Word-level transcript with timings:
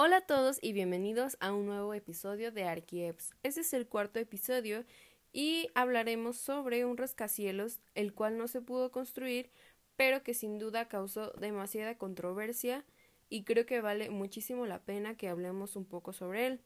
Hola 0.00 0.18
a 0.18 0.20
todos 0.20 0.60
y 0.62 0.72
bienvenidos 0.72 1.36
a 1.40 1.52
un 1.52 1.66
nuevo 1.66 1.92
episodio 1.92 2.52
de 2.52 2.62
Arquieps. 2.62 3.34
Este 3.42 3.62
es 3.62 3.72
el 3.72 3.88
cuarto 3.88 4.20
episodio 4.20 4.84
y 5.32 5.70
hablaremos 5.74 6.36
sobre 6.36 6.84
un 6.84 6.96
rascacielos 6.96 7.80
el 7.96 8.14
cual 8.14 8.38
no 8.38 8.46
se 8.46 8.60
pudo 8.60 8.92
construir 8.92 9.50
pero 9.96 10.22
que 10.22 10.34
sin 10.34 10.60
duda 10.60 10.86
causó 10.86 11.32
demasiada 11.32 11.98
controversia 11.98 12.84
y 13.28 13.42
creo 13.42 13.66
que 13.66 13.80
vale 13.80 14.08
muchísimo 14.08 14.66
la 14.66 14.84
pena 14.84 15.16
que 15.16 15.28
hablemos 15.28 15.74
un 15.74 15.84
poco 15.84 16.12
sobre 16.12 16.46
él. 16.46 16.60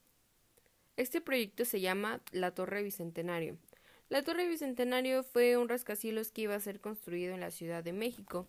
Este 0.99 1.23
proyecto 1.23 1.65
se 1.65 1.81
llama 1.81 2.21
la 2.33 2.53
Torre 2.53 2.83
Bicentenario. 2.83 3.57
La 4.11 4.23
Torre 4.23 4.47
Bicentenario 4.47 5.23
fue 5.23 5.57
un 5.57 5.71
rascacielos 5.71 6.33
que 6.33 6.43
iba 6.43 6.55
a 6.55 6.61
ser 6.61 6.83
construido 6.83 7.33
en 7.33 7.41
la 7.41 7.51
Ciudad 7.51 7.83
de 7.83 7.95
México. 7.95 8.47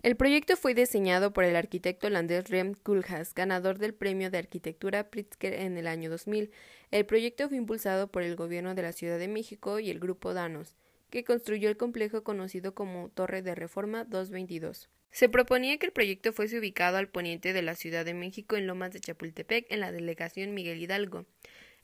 El 0.00 0.14
proyecto 0.14 0.56
fue 0.56 0.74
diseñado 0.74 1.32
por 1.32 1.42
el 1.42 1.56
arquitecto 1.56 2.06
holandés 2.06 2.48
Rem 2.48 2.74
Koolhaas, 2.74 3.34
ganador 3.34 3.78
del 3.78 3.94
premio 3.94 4.30
de 4.30 4.38
arquitectura 4.38 5.10
Pritzker 5.10 5.54
en 5.54 5.76
el 5.76 5.88
año 5.88 6.08
2000. 6.08 6.52
El 6.92 7.04
proyecto 7.04 7.48
fue 7.48 7.58
impulsado 7.58 8.06
por 8.06 8.22
el 8.22 8.36
gobierno 8.36 8.76
de 8.76 8.82
la 8.82 8.92
Ciudad 8.92 9.18
de 9.18 9.26
México 9.26 9.80
y 9.80 9.90
el 9.90 9.98
grupo 9.98 10.34
Danos, 10.34 10.76
que 11.10 11.24
construyó 11.24 11.68
el 11.68 11.76
complejo 11.76 12.22
conocido 12.22 12.76
como 12.76 13.08
Torre 13.08 13.42
de 13.42 13.56
Reforma 13.56 14.04
222. 14.04 14.88
Se 15.10 15.28
proponía 15.28 15.78
que 15.78 15.86
el 15.86 15.92
proyecto 15.92 16.32
fuese 16.32 16.60
ubicado 16.60 16.98
al 16.98 17.08
poniente 17.08 17.52
de 17.52 17.62
la 17.62 17.74
Ciudad 17.74 18.04
de 18.04 18.14
México 18.14 18.54
en 18.54 18.68
Lomas 18.68 18.92
de 18.92 19.00
Chapultepec, 19.00 19.66
en 19.68 19.80
la 19.80 19.90
delegación 19.90 20.54
Miguel 20.54 20.80
Hidalgo. 20.80 21.26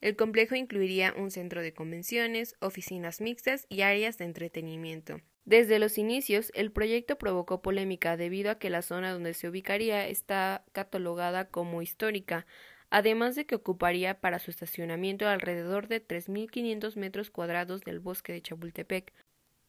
El 0.00 0.14
complejo 0.14 0.54
incluiría 0.54 1.14
un 1.16 1.32
centro 1.32 1.62
de 1.62 1.74
convenciones, 1.74 2.54
oficinas 2.60 3.20
mixtas 3.20 3.66
y 3.68 3.80
áreas 3.80 4.18
de 4.18 4.26
entretenimiento. 4.26 5.20
Desde 5.44 5.78
los 5.78 5.98
inicios, 5.98 6.50
el 6.54 6.72
proyecto 6.72 7.18
provocó 7.18 7.60
polémica 7.60 8.16
debido 8.16 8.50
a 8.50 8.58
que 8.58 8.70
la 8.70 8.80
zona 8.80 9.12
donde 9.12 9.34
se 9.34 9.48
ubicaría 9.48 10.08
está 10.08 10.64
catalogada 10.72 11.48
como 11.48 11.82
histórica, 11.82 12.46
además 12.88 13.34
de 13.34 13.44
que 13.44 13.56
ocuparía 13.56 14.20
para 14.20 14.38
su 14.38 14.50
estacionamiento 14.50 15.28
alrededor 15.28 15.88
de 15.88 16.06
3.500 16.06 16.96
metros 16.96 17.30
cuadrados 17.30 17.82
del 17.82 18.00
bosque 18.00 18.32
de 18.32 18.40
Chapultepec, 18.40 19.12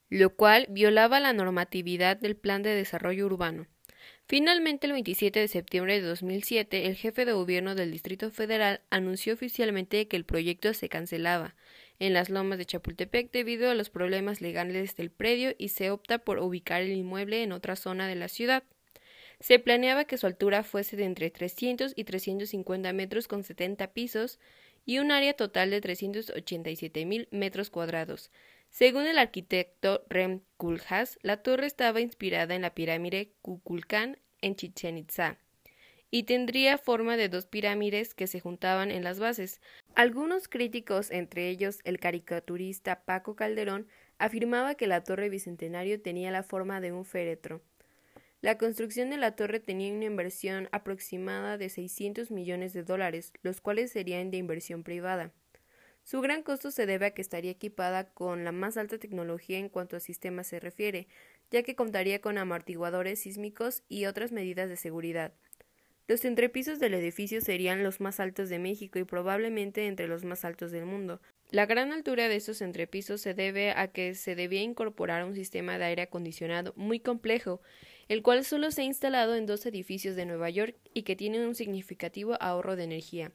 lo 0.09 0.36
cual 0.36 0.67
violaba 0.69 1.19
la 1.19 1.33
normatividad 1.33 2.16
del 2.16 2.38
Plan 2.38 2.64
de 2.64 2.69
Desarrollo 2.69 3.25
Urbano. 3.25 3.67
Finalmente, 4.27 4.88
el 4.88 4.94
27 4.94 5.39
de 5.39 5.47
septiembre 5.47 5.99
de 5.99 6.08
2007, 6.08 6.88
el 6.88 6.95
jefe 6.95 7.25
de 7.25 7.33
gobierno 7.33 7.75
del 7.75 7.92
Distrito 7.92 8.31
Federal 8.31 8.81
anunció 8.89 9.33
oficialmente 9.33 10.08
que 10.08 10.16
el 10.16 10.25
proyecto 10.25 10.73
se 10.73 10.89
cancelaba, 10.89 11.55
en 11.99 12.13
las 12.13 12.29
lomas 12.29 12.57
de 12.57 12.65
Chapultepec 12.65 13.31
debido 13.31 13.69
a 13.69 13.75
los 13.75 13.89
problemas 13.89 14.41
legales 14.41 14.95
del 14.95 15.11
predio 15.11 15.55
y 15.57 15.69
se 15.69 15.91
opta 15.91 16.19
por 16.19 16.39
ubicar 16.39 16.81
el 16.81 16.91
inmueble 16.91 17.43
en 17.43 17.52
otra 17.52 17.75
zona 17.75 18.07
de 18.07 18.15
la 18.15 18.27
ciudad. 18.27 18.63
Se 19.39 19.59
planeaba 19.59 20.05
que 20.05 20.17
su 20.17 20.27
altura 20.27 20.63
fuese 20.63 20.95
de 20.95 21.05
entre 21.05 21.29
300 21.29 21.93
y 21.95 22.03
350 22.03 22.93
metros 22.93 23.27
con 23.27 23.43
70 23.43 23.93
pisos 23.93 24.39
y 24.85 24.99
un 24.99 25.11
área 25.11 25.33
total 25.33 25.71
de 25.71 25.81
387 25.81 27.05
mil 27.05 27.27
metros 27.31 27.69
cuadrados. 27.69 28.31
Según 28.69 29.05
el 29.05 29.17
arquitecto 29.17 30.03
Rem 30.09 30.41
Koolhaas, 30.57 31.17
la 31.21 31.37
torre 31.37 31.67
estaba 31.67 32.02
inspirada 32.02 32.55
en 32.55 32.61
la 32.61 32.73
pirámide 32.73 33.33
Kukulcán 33.41 34.19
en 34.41 34.55
Chichen 34.55 34.97
Itza 34.97 35.39
y 36.11 36.23
tendría 36.23 36.78
forma 36.78 37.17
de 37.17 37.30
dos 37.30 37.45
pirámides 37.45 38.14
que 38.14 38.28
se 38.28 38.39
juntaban 38.39 38.92
en 38.92 39.03
las 39.03 39.20
bases. 39.20 39.61
Algunos 39.95 40.48
críticos, 40.48 41.11
entre 41.11 41.50
ellos 41.50 41.80
el 41.84 42.00
caricaturista 42.00 43.03
Paco 43.03 43.36
Calderón, 43.36 43.88
afirmaba 44.17 44.76
que 44.76 44.88
la 44.88 45.03
torre 45.03 45.30
bicentenario 45.30 46.02
tenía 46.02 46.31
la 46.31 46.44
forma 46.44 46.81
de 46.81 46.92
un 46.92 47.06
féretro. 47.06 47.61
La 48.42 48.58
construcción 48.58 49.09
de 49.09 49.17
la 49.17 49.36
torre 49.36 49.59
tenía 49.59 49.92
una 49.92 50.06
inversión 50.06 50.70
aproximada 50.72 51.58
de 51.58 51.70
600 51.70 52.30
millones 52.31 52.73
de 52.73 52.83
dólares, 52.83 53.33
los 53.42 53.59
cuales 53.59 53.92
serían 53.92 54.30
de 54.30 54.38
inversión 54.38 54.83
privada. 54.83 55.31
Su 56.03 56.22
gran 56.22 56.44
costo 56.44 56.70
se 56.70 56.86
debe 56.86 57.08
a 57.08 57.11
que 57.16 57.23
estaría 57.23 57.50
equipada 57.50 58.14
con 58.14 58.44
la 58.44 58.52
más 58.52 58.77
alta 58.77 58.99
tecnología 58.99 59.58
en 59.58 59.70
cuanto 59.70 59.98
a 59.98 59.99
sistemas 59.99 60.45
se 60.45 60.60
refiere, 60.60 61.08
ya 61.49 61.64
que 61.64 61.76
contaría 61.76 62.21
con 62.21 62.38
amortiguadores 62.38 63.21
sísmicos 63.21 63.83
y 63.89 64.05
otras 64.05 64.32
medidas 64.32 64.70
de 64.70 64.77
seguridad. 64.77 65.33
Los 66.08 66.23
entrepisos 66.23 66.80
del 66.80 66.93
edificio 66.93 67.42
serían 67.42 67.82
los 67.82 67.99
más 67.99 68.20
altos 68.20 68.48
de 68.49 68.60
México 68.60 68.99
y 68.99 69.04
probablemente 69.05 69.88
entre 69.88 70.08
los 70.08 70.23
más 70.23 70.45
altos 70.45 70.70
del 70.70 70.86
mundo. 70.86 71.20
La 71.49 71.66
gran 71.66 71.92
altura 71.92 72.27
de 72.27 72.36
estos 72.36 72.61
entrepisos 72.61 73.21
se 73.21 73.33
debe 73.33 73.71
a 73.71 73.88
que 73.88 74.14
se 74.14 74.36
debía 74.36 74.61
incorporar 74.61 75.26
un 75.26 75.33
sistema 75.33 75.80
de 75.80 75.86
aire 75.86 76.04
acondicionado 76.04 76.73
muy 76.76 76.99
complejo, 76.99 77.60
el 78.08 78.21
cual 78.21 78.45
solo 78.45 78.70
se 78.70 78.83
ha 78.83 78.86
instalado 78.86 79.36
en 79.36 79.48
dos 79.48 79.65
edificios 79.65 80.15
de 80.15 80.27
Nueva 80.27 80.52
York 80.52 80.76
y 80.94 81.04
que 81.04 81.15
tiene 81.15 81.44
un 81.44 81.55
significativo 81.55 82.38
ahorro 82.39 82.76
de 82.76 82.83
energía. 82.83 83.32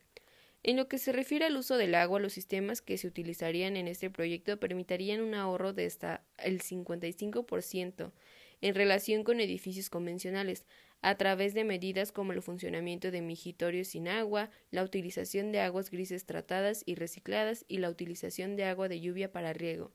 En 0.62 0.76
lo 0.76 0.86
que 0.86 0.98
se 0.98 1.10
refiere 1.10 1.46
al 1.46 1.56
uso 1.56 1.76
del 1.76 1.96
agua, 1.96 2.20
los 2.20 2.34
sistemas 2.34 2.82
que 2.82 2.98
se 2.98 3.08
utilizarían 3.08 3.76
en 3.76 3.88
este 3.88 4.10
proyecto 4.10 4.60
permitirían 4.60 5.22
un 5.22 5.34
ahorro 5.34 5.72
de 5.72 5.86
hasta 5.86 6.22
el 6.38 6.60
55% 6.60 8.12
en 8.60 8.74
relación 8.74 9.24
con 9.24 9.40
edificios 9.40 9.88
convencionales, 9.88 10.66
a 11.02 11.14
través 11.16 11.54
de 11.54 11.64
medidas 11.64 12.12
como 12.12 12.32
el 12.32 12.42
funcionamiento 12.42 13.10
de 13.10 13.22
migitorios 13.22 13.88
sin 13.88 14.08
agua, 14.08 14.50
la 14.70 14.84
utilización 14.84 15.52
de 15.52 15.60
aguas 15.60 15.90
grises 15.90 16.26
tratadas 16.26 16.82
y 16.86 16.94
recicladas 16.94 17.64
y 17.68 17.78
la 17.78 17.90
utilización 17.90 18.56
de 18.56 18.64
agua 18.64 18.88
de 18.88 19.00
lluvia 19.00 19.32
para 19.32 19.52
riego. 19.52 19.92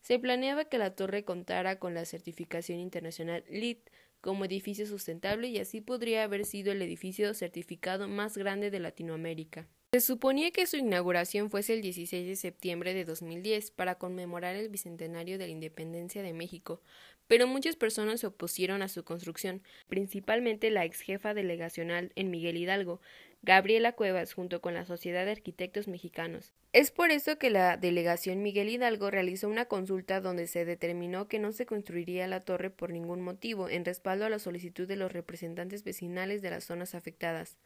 Se 0.00 0.18
planeaba 0.18 0.66
que 0.66 0.76
la 0.76 0.94
torre 0.94 1.24
contara 1.24 1.78
con 1.78 1.94
la 1.94 2.04
certificación 2.04 2.78
internacional 2.78 3.42
LEED 3.48 3.78
como 4.20 4.44
edificio 4.44 4.86
sustentable 4.86 5.48
y 5.48 5.58
así 5.58 5.80
podría 5.80 6.24
haber 6.24 6.44
sido 6.44 6.72
el 6.72 6.82
edificio 6.82 7.32
certificado 7.34 8.08
más 8.08 8.36
grande 8.36 8.70
de 8.70 8.80
Latinoamérica. 8.80 9.66
Se 9.94 10.00
suponía 10.00 10.50
que 10.50 10.66
su 10.66 10.76
inauguración 10.76 11.50
fuese 11.50 11.72
el 11.72 11.80
16 11.80 12.26
de 12.26 12.34
septiembre 12.34 12.94
de 12.94 13.04
2010 13.04 13.70
para 13.70 13.94
conmemorar 13.94 14.56
el 14.56 14.68
bicentenario 14.68 15.38
de 15.38 15.46
la 15.46 15.52
independencia 15.52 16.20
de 16.20 16.32
México, 16.32 16.82
pero 17.28 17.46
muchas 17.46 17.76
personas 17.76 18.18
se 18.18 18.26
opusieron 18.26 18.82
a 18.82 18.88
su 18.88 19.04
construcción, 19.04 19.62
principalmente 19.86 20.70
la 20.70 20.84
ex 20.84 21.00
jefa 21.00 21.32
delegacional 21.32 22.10
en 22.16 22.32
Miguel 22.32 22.56
Hidalgo, 22.56 23.00
Gabriela 23.42 23.92
Cuevas, 23.92 24.32
junto 24.32 24.60
con 24.60 24.74
la 24.74 24.84
Sociedad 24.84 25.26
de 25.26 25.30
Arquitectos 25.30 25.86
Mexicanos. 25.86 26.52
Es 26.72 26.90
por 26.90 27.12
eso 27.12 27.38
que 27.38 27.50
la 27.50 27.76
delegación 27.76 28.42
Miguel 28.42 28.70
Hidalgo 28.70 29.12
realizó 29.12 29.48
una 29.48 29.66
consulta 29.66 30.20
donde 30.20 30.48
se 30.48 30.64
determinó 30.64 31.28
que 31.28 31.38
no 31.38 31.52
se 31.52 31.66
construiría 31.66 32.26
la 32.26 32.40
torre 32.40 32.70
por 32.70 32.90
ningún 32.90 33.20
motivo, 33.20 33.68
en 33.68 33.84
respaldo 33.84 34.24
a 34.24 34.28
la 34.28 34.40
solicitud 34.40 34.88
de 34.88 34.96
los 34.96 35.12
representantes 35.12 35.84
vecinales 35.84 36.42
de 36.42 36.50
las 36.50 36.64
zonas 36.64 36.96
afectadas. 36.96 37.58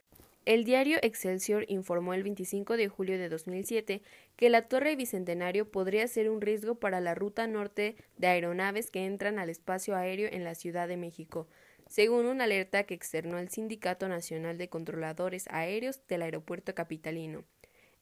El 0.48 0.64
diario 0.64 0.96
Excelsior 1.02 1.66
informó 1.68 2.14
el 2.14 2.22
25 2.22 2.78
de 2.78 2.88
julio 2.88 3.18
de 3.18 3.28
2007 3.28 4.00
que 4.34 4.48
la 4.48 4.62
Torre 4.62 4.96
Bicentenario 4.96 5.70
podría 5.70 6.08
ser 6.08 6.30
un 6.30 6.40
riesgo 6.40 6.76
para 6.76 7.02
la 7.02 7.14
ruta 7.14 7.46
norte 7.46 7.96
de 8.16 8.28
aeronaves 8.28 8.90
que 8.90 9.04
entran 9.04 9.38
al 9.38 9.50
espacio 9.50 9.94
aéreo 9.94 10.26
en 10.32 10.44
la 10.44 10.54
Ciudad 10.54 10.88
de 10.88 10.96
México, 10.96 11.48
según 11.86 12.24
una 12.24 12.44
alerta 12.44 12.84
que 12.84 12.94
externó 12.94 13.38
el 13.38 13.50
Sindicato 13.50 14.08
Nacional 14.08 14.56
de 14.56 14.70
Controladores 14.70 15.48
Aéreos 15.50 16.00
del 16.08 16.22
Aeropuerto 16.22 16.74
Capitalino. 16.74 17.44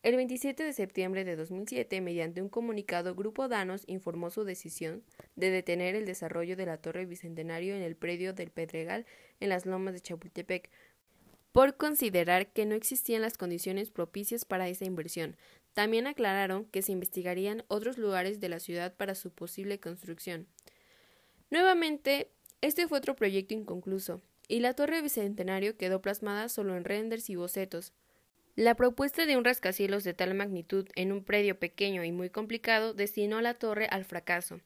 El 0.05 0.15
27 0.15 0.63
de 0.63 0.73
septiembre 0.73 1.25
de 1.25 1.35
2007, 1.35 2.01
mediante 2.01 2.41
un 2.41 2.49
comunicado, 2.49 3.17
Grupo 3.17 3.49
Danos 3.49 3.83
informó 3.89 4.31
su 4.31 4.45
decisión 4.45 5.03
de 5.35 5.51
detener 5.51 5.97
el 5.97 6.07
desarrollo 6.07 6.55
de 6.55 6.67
la 6.67 6.77
Torre 6.77 7.07
Bicentenario 7.07 7.75
en 7.75 7.83
el 7.83 7.97
predio 7.97 8.35
del 8.35 8.53
Pedregal 8.53 9.05
en 9.41 9.49
las 9.49 9.67
lomas 9.67 9.95
de 9.95 10.01
Chapultepec, 10.01 10.71
por 11.57 11.79
considerar 11.79 12.49
que 12.49 12.67
no 12.67 12.75
existían 12.75 13.23
las 13.23 13.39
condiciones 13.39 13.91
propicias 13.91 14.45
para 14.45 14.69
esa 14.69 14.85
inversión. 14.85 15.39
También 15.73 16.07
aclararon 16.07 16.67
que 16.67 16.83
se 16.83 16.93
investigarían 16.93 17.65
otros 17.69 17.97
lugares 17.97 18.41
de 18.41 18.51
la 18.51 18.61
ciudad 18.61 18.95
para 18.95 19.15
su 19.15 19.31
posible 19.31 19.81
construcción. 19.81 20.49
Nuevamente, 21.49 22.31
este 22.61 22.87
fue 22.87 22.99
otro 22.99 23.17
proyecto 23.17 23.55
inconcluso, 23.55 24.21
y 24.49 24.61
la 24.61 24.75
Torre 24.75 25.01
Bicentenario 25.01 25.79
quedó 25.79 26.03
plasmada 26.03 26.51
solo 26.51 26.77
en 26.77 26.85
renders 26.85 27.31
y 27.31 27.37
bocetos. 27.37 27.95
La 28.55 28.75
propuesta 28.75 29.25
de 29.25 29.39
un 29.39 29.45
rascacielos 29.45 30.05
de 30.05 30.13
tal 30.13 30.35
magnitud 30.35 30.87
en 30.95 31.11
un 31.11 31.25
predio 31.25 31.59
pequeño 31.59 32.05
y 32.05 32.13
muy 32.13 32.29
complicado 32.29 32.93
destinó 32.93 33.39
a 33.39 33.43
la 33.43 33.55
torre 33.55 33.87
al 33.91 34.05
fracaso. 34.05 34.61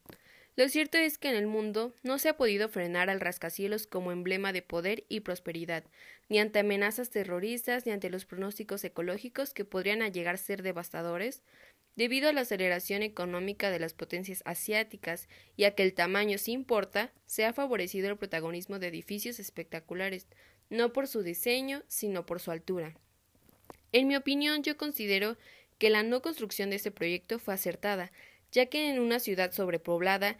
Lo 0.61 0.69
cierto 0.69 0.99
es 0.99 1.17
que 1.17 1.31
en 1.31 1.37
el 1.37 1.47
mundo 1.47 1.95
no 2.03 2.19
se 2.19 2.29
ha 2.29 2.37
podido 2.37 2.69
frenar 2.69 3.09
al 3.09 3.19
rascacielos 3.19 3.87
como 3.87 4.13
emblema 4.13 4.53
de 4.53 4.61
poder 4.61 5.05
y 5.09 5.21
prosperidad, 5.21 5.85
ni 6.29 6.39
ante 6.39 6.59
amenazas 6.59 7.09
terroristas, 7.09 7.87
ni 7.87 7.93
ante 7.93 8.11
los 8.11 8.27
pronósticos 8.27 8.85
ecológicos 8.85 9.55
que 9.55 9.65
podrían 9.65 10.03
llegar 10.13 10.35
a 10.35 10.37
ser 10.37 10.63
devastadores, 10.63 11.43
debido 11.97 12.29
a 12.29 12.35
la 12.35 12.43
aceleración 12.43 13.03
económica 13.03 13.71
de 13.71 13.79
las 13.79 13.95
potencias 13.95 14.43
asiáticas 14.45 15.31
y 15.57 15.65
a 15.65 15.75
que 15.75 15.83
el 15.83 15.95
tamaño 15.95 16.37
sí 16.37 16.53
importa, 16.53 17.11
se 17.25 17.47
ha 17.47 17.55
favorecido 17.55 18.11
el 18.11 18.19
protagonismo 18.19 18.79
de 18.79 18.89
edificios 18.89 19.41
espectaculares, 19.41 20.27
no 20.69 20.93
por 20.93 21.09
su 21.09 21.23
diseño, 21.23 21.85
sino 21.89 22.27
por 22.27 22.39
su 22.39 22.51
altura. 22.51 22.95
En 23.93 24.09
mi 24.09 24.15
opinión, 24.15 24.63
yo 24.63 24.77
considero 24.77 25.39
que 25.79 25.89
la 25.89 26.03
no 26.03 26.21
construcción 26.21 26.69
de 26.69 26.77
este 26.77 26.91
proyecto 26.91 27.39
fue 27.39 27.55
acertada, 27.55 28.13
ya 28.53 28.67
que 28.67 28.91
en 28.91 28.99
una 28.99 29.21
ciudad 29.21 29.53
sobrepoblada 29.53 30.37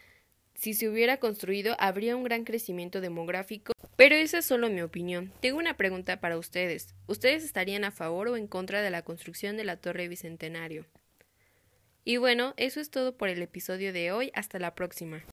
si 0.61 0.75
se 0.75 0.91
hubiera 0.91 1.17
construido 1.17 1.75
habría 1.79 2.15
un 2.15 2.23
gran 2.23 2.45
crecimiento 2.45 3.01
demográfico 3.01 3.73
Pero 3.97 4.15
esa 4.15 4.39
es 4.39 4.45
solo 4.45 4.69
mi 4.69 4.83
opinión. 4.83 5.33
Tengo 5.41 5.59
una 5.59 5.79
pregunta 5.79 6.21
para 6.21 6.37
ustedes. 6.37 6.95
¿Ustedes 7.07 7.45
estarían 7.45 7.85
a 7.85 7.91
favor 7.91 8.29
o 8.29 8.37
en 8.37 8.47
contra 8.47 8.83
de 8.83 8.91
la 8.91 9.01
construcción 9.01 9.57
de 9.57 9.65
la 9.65 9.79
Torre 9.79 10.09
Bicentenario? 10.09 10.85
Y 12.05 12.19
bueno, 12.19 12.53
eso 12.59 12.81
es 12.81 12.91
todo 12.91 13.17
por 13.17 13.31
el 13.31 13.41
episodio 13.41 13.95
de 13.95 14.13
hoy. 14.13 14.31
Hasta 14.35 14.59
la 14.59 14.75
próxima. 14.75 15.25